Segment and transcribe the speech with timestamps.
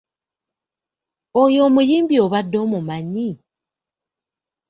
[1.41, 3.29] Oyo omuyimbi obadde omumanyi?